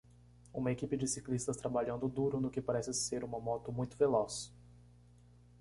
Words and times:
Uma 0.51 0.71
equipe 0.71 0.97
de 0.97 1.05
ciclistas 1.07 1.57
trabalhando 1.57 2.09
duro 2.09 2.41
no 2.41 2.49
que 2.49 2.59
parece 2.59 2.91
ser 2.91 3.23
uma 3.23 3.39
moto 3.39 3.71
muito 3.71 3.95
veloz. 3.95 4.51